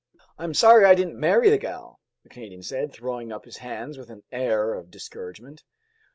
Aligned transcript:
"I'm 0.39 0.55
sorry 0.55 0.83
I 0.85 0.95
didn't 0.95 1.19
marry 1.19 1.51
the 1.51 1.59
gal," 1.59 1.99
the 2.23 2.29
Canadian 2.29 2.63
said, 2.63 2.91
throwing 2.91 3.31
up 3.31 3.45
his 3.45 3.57
hands 3.57 3.99
with 3.99 4.09
an 4.09 4.23
air 4.31 4.73
of 4.73 4.89
discouragement. 4.89 5.63